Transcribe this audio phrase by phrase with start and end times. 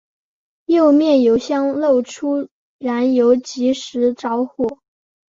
[0.65, 4.79] 右面油箱漏出燃油即时着火。